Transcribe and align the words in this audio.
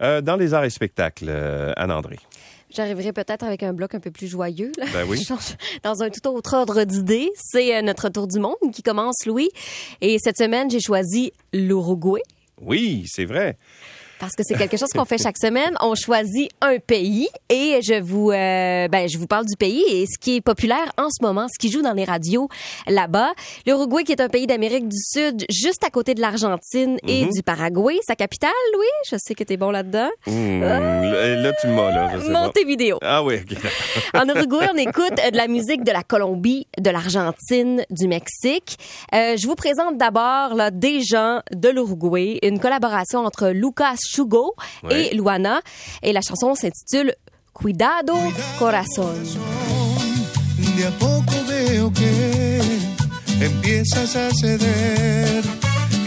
Euh, 0.00 0.20
dans 0.20 0.36
les 0.36 0.54
arts 0.54 0.64
et 0.64 0.70
spectacles, 0.70 1.26
euh, 1.28 1.72
Anne-André. 1.76 2.18
J'arriverai 2.74 3.12
peut-être 3.12 3.44
avec 3.44 3.62
un 3.62 3.74
bloc 3.74 3.94
un 3.94 4.00
peu 4.00 4.10
plus 4.10 4.26
joyeux. 4.26 4.72
Là. 4.78 4.86
Ben 4.92 5.04
oui. 5.06 5.26
Dans 5.82 6.02
un 6.02 6.08
tout 6.08 6.26
autre 6.28 6.54
ordre 6.54 6.84
d'idées, 6.84 7.30
c'est 7.36 7.76
euh, 7.76 7.82
notre 7.82 8.08
tour 8.08 8.26
du 8.26 8.38
monde 8.38 8.56
qui 8.72 8.82
commence, 8.82 9.26
Louis. 9.26 9.50
Et 10.00 10.16
cette 10.18 10.38
semaine, 10.38 10.70
j'ai 10.70 10.80
choisi 10.80 11.32
l'Uruguay. 11.52 12.22
Oui, 12.60 13.04
c'est 13.06 13.26
vrai. 13.26 13.58
Parce 14.22 14.36
que 14.36 14.44
c'est 14.44 14.54
quelque 14.54 14.76
chose 14.76 14.90
qu'on 14.94 15.04
fait 15.04 15.18
chaque 15.18 15.36
semaine. 15.36 15.74
On 15.80 15.96
choisit 15.96 16.48
un 16.60 16.78
pays 16.78 17.26
et 17.48 17.80
je 17.82 18.00
vous, 18.00 18.30
euh, 18.30 18.86
ben, 18.86 19.08
je 19.08 19.18
vous 19.18 19.26
parle 19.26 19.46
du 19.46 19.56
pays 19.56 19.82
et 19.90 20.06
ce 20.06 20.16
qui 20.16 20.36
est 20.36 20.40
populaire 20.40 20.92
en 20.96 21.08
ce 21.10 21.24
moment, 21.26 21.48
ce 21.52 21.58
qui 21.58 21.72
joue 21.72 21.82
dans 21.82 21.92
les 21.92 22.04
radios 22.04 22.48
là-bas. 22.86 23.32
L'Uruguay, 23.66 24.04
qui 24.04 24.12
est 24.12 24.20
un 24.20 24.28
pays 24.28 24.46
d'Amérique 24.46 24.86
du 24.86 24.96
Sud, 24.96 25.44
juste 25.50 25.82
à 25.82 25.90
côté 25.90 26.14
de 26.14 26.20
l'Argentine 26.20 26.98
et 27.08 27.24
du 27.24 27.42
Paraguay. 27.42 27.98
Sa 28.06 28.14
capitale, 28.14 28.52
Louis, 28.74 28.86
je 29.10 29.16
sais 29.18 29.34
que 29.34 29.42
t'es 29.42 29.56
bon 29.56 29.72
là-dedans. 29.72 30.08
Hum, 30.28 30.60
Là, 30.62 31.52
tu 31.60 31.66
m'as, 31.66 31.90
là. 31.90 32.12
Montevideo. 32.28 32.98
Ah 33.02 33.24
oui. 33.24 33.40
En 34.14 34.28
Uruguay, 34.28 34.68
on 34.72 34.76
écoute 34.76 35.16
de 35.32 35.36
la 35.36 35.48
musique 35.48 35.82
de 35.82 35.90
la 35.90 36.04
Colombie, 36.04 36.68
de 36.78 36.90
l'Argentine, 36.90 37.84
du 37.90 38.06
Mexique. 38.06 38.78
Euh, 39.14 39.36
je 39.36 39.48
vous 39.48 39.56
présente 39.56 39.96
d'abord 39.96 40.54
là, 40.54 40.70
des 40.70 41.02
gens 41.02 41.40
de 41.50 41.68
l'Uruguay, 41.70 42.38
une 42.42 42.60
collaboration 42.60 43.24
entre 43.24 43.48
Lucas 43.48 43.96
Chugo 44.12 44.54
Ouais. 44.82 45.08
et 45.10 45.14
Luana. 45.14 45.60
Et 46.02 46.12
la 46.12 46.20
chanson 46.20 46.54
s'intitule 46.54 47.14
Cuidado 47.52 48.14
Corazón. 48.58 49.14
De 50.76 50.86
a 50.86 50.90
poco 50.98 51.34
veo 51.48 51.92
que 51.92 52.60
empiezas 53.40 54.16
a 54.16 54.30
ceder, 54.40 55.42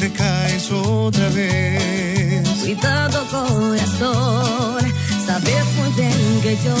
recaes 0.00 0.70
otra 0.70 1.28
vez. 1.30 2.48
Cuidado 2.62 3.18
corazón, 3.30 4.92
sabes 5.26 5.64
muy 5.76 5.90
bien 5.96 6.40
que 6.42 6.56
yo 6.64 6.76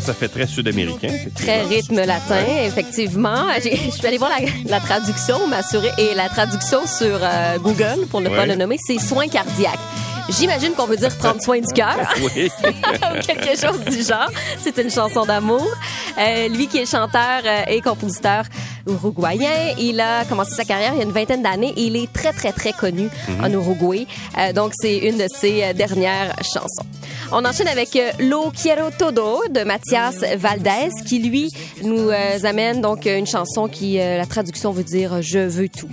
Alors, 0.00 0.06
ça 0.06 0.14
fait 0.14 0.28
très 0.28 0.46
sud-américain. 0.46 1.12
Très 1.34 1.62
rythme 1.62 1.96
latin, 1.96 2.46
effectivement. 2.64 3.48
Je 3.62 3.90
suis 3.90 4.06
allée 4.06 4.16
voir 4.16 4.30
la, 4.30 4.46
la 4.66 4.80
traduction, 4.80 5.46
m'assurer. 5.46 5.90
Et 5.98 6.14
la 6.14 6.30
traduction 6.30 6.86
sur 6.86 7.18
euh, 7.22 7.58
Google, 7.58 8.06
pour 8.10 8.22
ne 8.22 8.30
pas 8.30 8.46
le 8.46 8.54
nommer, 8.54 8.78
c'est 8.78 8.98
soins 8.98 9.28
cardiaques. 9.28 9.78
J'imagine 10.30 10.72
qu'on 10.72 10.86
veut 10.86 10.96
dire 10.96 11.14
prendre 11.18 11.42
soin 11.42 11.60
du 11.60 11.72
cœur. 11.74 11.96
Oui. 12.22 12.50
ou 12.64 13.20
quelque 13.26 13.58
chose 13.60 13.80
du 13.90 14.02
genre. 14.02 14.30
C'est 14.62 14.78
une 14.78 14.90
chanson 14.90 15.24
d'amour. 15.24 15.66
Euh, 16.18 16.48
lui 16.48 16.66
qui 16.66 16.78
est 16.78 16.90
chanteur 16.90 17.42
euh, 17.44 17.62
et 17.68 17.80
compositeur 17.80 18.44
uruguayen, 18.86 19.74
il 19.78 20.00
a 20.00 20.24
commencé 20.24 20.54
sa 20.54 20.64
carrière 20.64 20.92
il 20.94 20.98
y 20.98 21.00
a 21.00 21.04
une 21.04 21.12
vingtaine 21.12 21.42
d'années 21.42 21.72
et 21.76 21.82
il 21.82 21.96
est 21.96 22.12
très 22.12 22.32
très 22.32 22.52
très 22.52 22.72
connu 22.72 23.08
en 23.42 23.50
Uruguay. 23.50 24.06
Euh, 24.38 24.52
donc 24.52 24.72
c'est 24.74 24.98
une 24.98 25.18
de 25.18 25.26
ses 25.28 25.74
dernières 25.74 26.34
chansons. 26.42 26.86
On 27.32 27.44
enchaîne 27.44 27.68
avec 27.68 27.94
euh, 27.94 28.10
Lo 28.18 28.50
Quiero 28.50 28.90
Todo 28.90 29.42
de 29.48 29.62
Mathias 29.62 30.16
Valdez 30.36 30.90
qui 31.06 31.20
lui 31.20 31.48
nous 31.82 32.10
euh, 32.10 32.38
amène 32.42 32.80
donc 32.80 33.06
une 33.06 33.26
chanson 33.26 33.68
qui 33.68 34.00
euh, 34.00 34.16
la 34.16 34.26
traduction 34.26 34.72
veut 34.72 34.82
dire 34.82 35.22
je 35.22 35.38
veux 35.38 35.68
tout. 35.68 35.88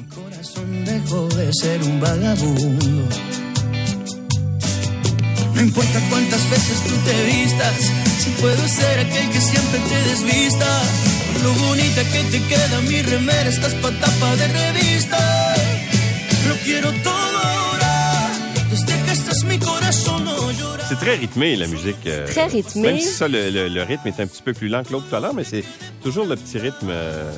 C'est 20.87 20.95
très 20.95 21.15
rythmé, 21.15 21.55
la 21.57 21.67
musique. 21.67 21.95
euh, 22.07 22.25
Très 22.27 22.45
rythmé. 22.45 22.81
Même 22.83 22.99
si 22.99 23.07
ça, 23.09 23.27
le, 23.27 23.49
le- 23.49 23.67
le 23.67 23.83
rythme 23.83 24.07
est 24.07 24.19
un 24.21 24.27
petit 24.27 24.41
peu 24.41 24.53
plus 24.53 24.69
lent 24.69 24.83
que 24.83 24.93
l'autre 24.93 25.05
tout 25.09 25.15
à 25.15 25.19
l'heure, 25.19 25.33
mais 25.33 25.43
c'est 25.43 25.63
toujours 26.01 26.25
le 26.25 26.35
petit 26.37 26.57
rythme 26.57 26.87
euh, 26.89 27.29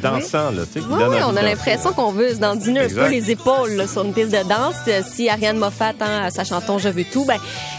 dansant, 0.00 0.50
là, 0.50 0.62
tu 0.72 0.80
sais, 0.80 0.86
Oui, 0.88 1.02
oui, 1.10 1.16
on 1.24 1.36
a 1.36 1.42
l'impression 1.42 1.92
qu'on 1.92 2.12
veut 2.12 2.30
se 2.30 2.38
dandiner 2.38 2.80
un 2.80 2.88
peu 2.88 3.08
les 3.08 3.30
épaules 3.30 3.72
là, 3.72 3.86
sur 3.86 4.02
une 4.04 4.12
piste 4.12 4.30
de 4.30 4.48
danse. 4.48 4.76
Euh, 4.88 5.02
Si 5.12 5.28
Ariane 5.28 5.58
Moffat 5.58 5.92
hein, 6.00 6.28
sa 6.30 6.44
chanson 6.44 6.78
Je 6.78 6.88
veux 6.88 7.04
tout, 7.04 7.24
ben 7.24 7.36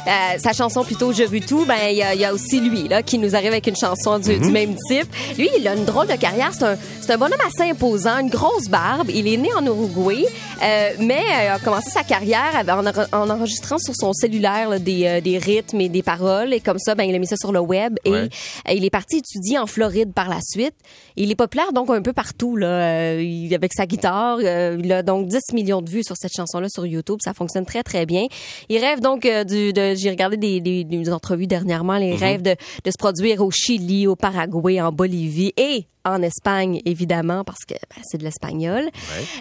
euh, 0.07 0.09
sa 0.37 0.53
chanson 0.53 0.83
plutôt 0.83 1.11
Je 1.13 1.23
veux 1.23 1.39
tout, 1.39 1.65
ben 1.65 1.75
il 1.89 1.95
y, 1.95 2.19
y 2.19 2.25
a 2.25 2.33
aussi 2.33 2.59
lui 2.59 2.87
là 2.87 3.01
qui 3.03 3.17
nous 3.17 3.35
arrive 3.35 3.47
avec 3.51 3.67
une 3.67 3.75
chanson 3.75 4.19
du, 4.19 4.33
Mhm. 4.33 4.41
du 4.45 4.51
même 4.51 4.75
type. 4.87 5.07
Lui, 5.37 5.49
il 5.57 5.67
a 5.67 5.75
une 5.75 5.85
drôle 5.85 6.07
de 6.07 6.15
carrière. 6.15 6.51
C'est 6.53 6.63
un, 6.63 6.77
c'est 7.01 7.11
un 7.13 7.17
bonhomme 7.17 7.39
assez 7.47 7.69
imposant, 7.69 8.19
une 8.19 8.29
grosse 8.29 8.67
barbe. 8.67 9.09
Il 9.09 9.27
est 9.27 9.37
né 9.37 9.49
en 9.57 9.65
Uruguay, 9.65 10.25
euh, 10.63 10.89
mais 10.99 11.21
euh, 11.31 11.55
a 11.55 11.59
commencé 11.59 11.89
sa 11.89 12.03
carrière 12.03 12.63
en, 12.67 12.85
en- 12.85 13.21
en 13.23 13.29
enregistrant 13.29 13.77
sur 13.79 13.95
son 13.95 14.13
cellulaire 14.13 14.69
là, 14.69 14.79
des, 14.79 15.05
euh, 15.07 15.21
des 15.21 15.37
rythmes 15.37 15.81
et 15.81 15.89
des 15.89 16.03
paroles. 16.03 16.53
Et 16.53 16.59
comme 16.59 16.79
ça, 16.79 16.95
ben 16.95 17.03
il 17.03 17.15
a 17.15 17.19
mis 17.19 17.27
ça 17.27 17.35
sur 17.37 17.51
le 17.51 17.59
web 17.59 17.95
et 18.05 18.11
Ouais. 18.11 18.29
il 18.71 18.85
est 18.85 18.89
parti 18.89 19.17
étudier 19.17 19.57
en 19.59 19.65
Floride 19.67 20.13
par 20.13 20.29
la 20.29 20.39
suite. 20.41 20.75
Il 21.15 21.31
est 21.31 21.35
populaire 21.35 21.71
donc 21.73 21.89
un 21.89 22.01
peu 22.03 22.13
partout 22.13 22.55
là, 22.55 22.67
euh, 22.67 23.47
avec 23.53 23.73
sa 23.73 23.85
guitare. 23.87 24.37
euh, 24.43 24.77
il 24.79 24.91
a 24.93 25.01
donc 25.01 25.27
10 25.27 25.53
millions 25.53 25.81
de 25.81 25.89
vues 25.89 26.03
sur 26.03 26.15
cette 26.17 26.33
chanson-là 26.35 26.67
sur 26.69 26.85
YouTube. 26.85 27.19
Ça 27.23 27.33
fonctionne 27.33 27.65
très 27.65 27.83
très 27.83 28.05
bien. 28.05 28.25
Il 28.69 28.77
rêve 28.79 28.99
donc 28.99 29.25
euh, 29.25 29.43
du, 29.43 29.73
de, 29.73 29.95
j'ai 29.95 30.09
regardé 30.09 30.37
des, 30.37 30.61
des, 30.61 30.83
des 30.83 31.11
entrevues 31.11 31.47
dernièrement. 31.47 31.97
Les 31.97 32.15
rêves 32.15 32.41
de, 32.43 32.55
de 32.83 32.91
se 32.91 32.97
produire 32.97 33.41
au 33.41 33.49
Chili, 33.51 34.05
au 34.07 34.15
Paraguay, 34.15 34.79
en 34.81 34.91
Bolivie 34.91 35.53
et 35.57 35.85
en 36.05 36.21
Espagne 36.21 36.81
évidemment 36.85 37.43
parce 37.45 37.63
que 37.67 37.73
ben, 37.73 38.01
c'est 38.03 38.17
de 38.17 38.23
l'espagnol. 38.25 38.89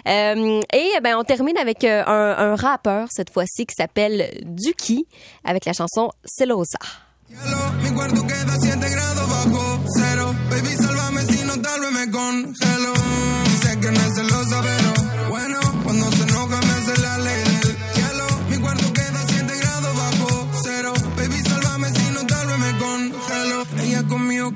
Euh, 0.07 0.61
et 0.73 0.89
ben 1.03 1.17
on 1.17 1.23
termine 1.23 1.57
avec 1.57 1.83
un, 1.83 2.05
un 2.07 2.55
rappeur 2.55 3.07
cette 3.11 3.29
fois-ci 3.31 3.65
qui 3.65 3.75
s'appelle 3.77 4.29
Duki 4.45 5.05
avec 5.43 5.65
la 5.65 5.73
chanson 5.73 6.09
Celosa. 6.25 6.79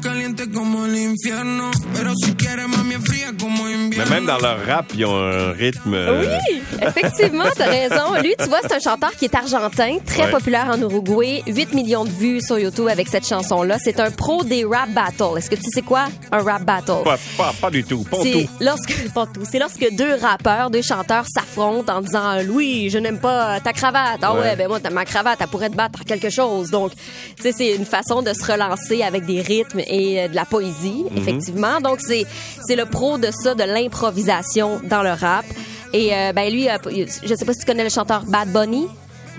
Caliente 0.02 0.50
como 0.54 0.86
el 0.86 0.96
infierno. 0.98 1.72
Pero 1.94 2.14
si 2.16 2.34
quiere, 2.36 2.68
mami, 2.68 2.96
es 2.96 3.00
fría 3.06 3.28
como 3.40 3.64
Mais 3.66 4.06
même 4.10 4.26
dans 4.26 4.38
leur 4.38 4.66
rap, 4.66 4.86
ils 4.96 5.06
ont 5.06 5.16
un 5.18 5.52
rythme. 5.54 5.94
euh, 5.94 6.24
Oui, 6.50 6.62
effectivement, 6.82 7.46
t'as 7.56 7.66
raison. 7.70 8.14
Lui, 8.22 8.34
tu 8.40 8.46
vois, 8.48 8.60
c'est 8.62 8.74
un 8.74 8.80
chanteur 8.80 9.12
qui 9.16 9.26
est 9.26 9.36
argentin, 9.36 9.98
très 10.06 10.24
Ouais. 10.26 10.32
populaire 10.32 10.68
en 10.72 10.80
Uruguay, 10.82 11.44
8 11.48 11.74
millions 11.74 12.06
de 12.06 12.10
vues 12.10 12.42
sur 12.42 12.60
YouTube 12.60 12.88
avec 12.88 13.08
cette 13.08 13.28
chanson-là. 13.28 13.78
C'est 13.84 14.00
un 14.00 14.12
pro 14.12 14.44
des 14.44 14.64
rap 14.66 14.90
battles. 14.92 15.38
Est-ce 15.38 15.50
que 15.50 15.56
tu 15.56 15.70
sais 15.74 15.82
quoi, 15.82 16.06
un 16.32 16.42
rap 16.44 16.64
battle? 16.64 17.04
Pas, 17.04 17.18
pas, 17.38 17.54
pas 17.60 17.70
du 17.72 17.84
tout. 17.84 18.04
Pas 18.04 18.18
C'est 18.22 18.32
tout. 18.46 18.50
lorsque, 18.60 19.10
pas 19.14 19.26
tout. 19.26 19.44
C'est 19.50 19.60
lorsque 19.60 19.88
deux 19.94 20.16
rappeurs, 20.16 20.70
deux 20.70 20.82
chanteurs 20.82 21.26
s'affrontent 21.28 21.94
en 21.98 22.02
disant 22.02 22.42
Louis, 22.44 22.90
je 22.90 22.98
n'aime 22.98 23.20
pas 23.20 23.60
ta 23.60 23.74
cravate. 23.74 24.20
Ah 24.22 24.34
ouais, 24.34 24.40
Ouais. 24.42 24.56
ben 24.56 24.68
moi, 24.68 24.80
t'as 24.80 24.90
ma 24.92 25.06
cravate, 25.06 25.38
elle 25.42 25.48
pourrait 25.48 25.70
te 25.70 25.76
battre 25.76 25.92
par 25.98 26.06
quelque 26.06 26.30
chose. 26.30 26.70
Donc, 26.72 26.92
tu 27.36 27.44
sais, 27.44 27.52
c'est 27.52 27.76
une 27.76 27.86
façon 27.86 28.22
de 28.22 28.34
se 28.34 28.46
relancer 28.52 29.02
avec 29.04 29.26
des 29.26 29.42
rythmes 29.42 29.67
et 29.76 30.22
euh, 30.22 30.28
de 30.28 30.36
la 30.36 30.46
poésie, 30.46 31.04
Mhm. 31.12 31.18
effectivement. 31.18 31.80
Donc, 31.82 32.00
c'est, 32.02 32.26
c'est 32.66 32.76
le 32.76 32.86
pro 32.86 33.18
de 33.18 33.30
ça, 33.32 33.56
de 33.56 33.64
l'improvisation 33.64 34.80
dans 34.84 35.04
le 35.04 35.12
rap. 35.12 35.46
Et 35.94 36.14
euh, 36.14 36.34
ben 36.34 36.52
lui, 36.52 36.68
euh, 36.70 36.78
je 37.24 37.36
sais 37.36 37.46
pas 37.46 37.54
si 37.54 37.60
tu 37.60 37.66
connais 37.66 37.84
le 37.84 37.90
chanteur 37.90 38.24
Bad 38.26 38.52
Bunny 38.52 38.88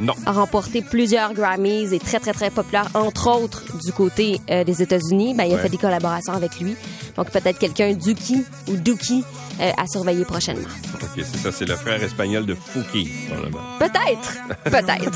Non. 0.01 0.15
a 0.25 0.33
remporté 0.33 0.81
plusieurs 0.81 1.35
Grammys 1.35 1.93
et 1.93 1.99
très 1.99 2.19
très 2.21 2.33
très 2.33 2.49
populaire 2.51 2.89
entre 2.95 3.29
autres 3.31 3.63
du 3.85 3.93
côté 3.93 4.41
euh, 4.51 4.65
des 4.65 4.81
États-Unis. 4.83 5.35
Ben 5.35 5.45
il 5.45 5.53
a 5.53 5.57
Ouais. 5.57 5.63
fait 5.63 5.69
des 5.69 5.77
collaborations 5.77 6.33
avec 6.33 6.59
lui. 6.61 6.75
Donc 7.17 7.31
peut-être 7.31 7.59
quelqu'un 7.59 7.93
Duki 7.93 8.45
ou 8.69 8.77
Duki 8.77 9.25
euh, 9.61 9.71
à 9.77 9.87
surveiller 9.89 10.25
prochainement. 10.25 10.69
OK, 10.95 11.09
c'est 11.17 11.37
ça. 11.39 11.53
C'est 11.53 11.67
le 11.67 11.75
frère 11.77 12.03
espagnol 12.03 12.47
de 12.47 12.55
Fouki, 12.55 13.11
probablement. 13.29 13.61
Peut-être, 13.79 14.37
peut-être. 14.65 15.11